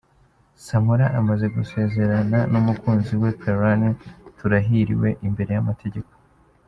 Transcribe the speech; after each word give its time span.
Samora 0.67 1.05
amaze 1.19 1.45
gusezerana 1.55 2.37
n'umukunzi 2.51 3.13
we 3.21 3.29
Pelan 3.41 3.81
Turahiriwe 4.37 5.09
imbere 5.27 5.51
y'amategeko. 5.55 6.11